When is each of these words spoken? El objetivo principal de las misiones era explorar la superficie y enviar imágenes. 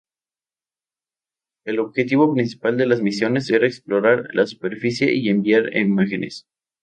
El 1.63 1.77
objetivo 1.77 2.33
principal 2.33 2.75
de 2.75 2.87
las 2.87 3.03
misiones 3.03 3.51
era 3.51 3.67
explorar 3.67 4.29
la 4.33 4.47
superficie 4.47 5.13
y 5.13 5.29
enviar 5.29 5.77
imágenes. 5.77 6.47